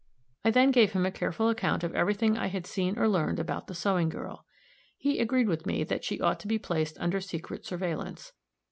[0.43, 3.39] I then gave him a careful account of every thing I had seen or learned
[3.39, 4.47] about the sewing girl.
[4.97, 8.33] He agreed with me that she ought to be placed under secret surveillance.